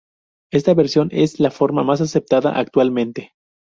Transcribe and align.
Esta 0.51 0.73
versión 0.73 1.09
es 1.11 1.39
la 1.39 1.51
forma 1.51 1.83
más 1.83 2.01
aceptada 2.01 2.57
actualmente. 2.57 3.33